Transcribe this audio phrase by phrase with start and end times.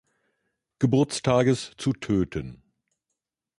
[0.79, 2.63] Geburtstages zu töten.